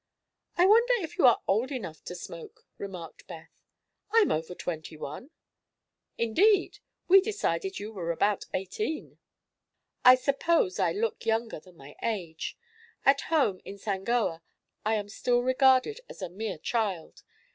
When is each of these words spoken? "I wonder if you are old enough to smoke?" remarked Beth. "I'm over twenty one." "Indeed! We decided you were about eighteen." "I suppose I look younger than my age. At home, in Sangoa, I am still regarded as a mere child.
"I 0.57 0.65
wonder 0.65 0.93
if 1.01 1.19
you 1.19 1.27
are 1.27 1.43
old 1.47 1.71
enough 1.71 2.03
to 2.05 2.15
smoke?" 2.15 2.65
remarked 2.79 3.27
Beth. 3.27 3.51
"I'm 4.09 4.31
over 4.31 4.55
twenty 4.55 4.97
one." 4.97 5.29
"Indeed! 6.17 6.79
We 7.07 7.21
decided 7.21 7.77
you 7.79 7.91
were 7.93 8.09
about 8.11 8.45
eighteen." 8.51 9.19
"I 10.03 10.15
suppose 10.15 10.79
I 10.79 10.91
look 10.91 11.27
younger 11.27 11.59
than 11.59 11.77
my 11.77 11.95
age. 12.01 12.57
At 13.05 13.21
home, 13.29 13.61
in 13.63 13.77
Sangoa, 13.77 14.41
I 14.83 14.95
am 14.95 15.07
still 15.07 15.43
regarded 15.43 15.99
as 16.09 16.23
a 16.23 16.29
mere 16.29 16.57
child. 16.57 17.21